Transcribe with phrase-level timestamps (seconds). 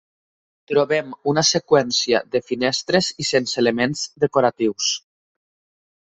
[0.69, 4.89] Trobem una seqüència de finestres i sense elements decoratius.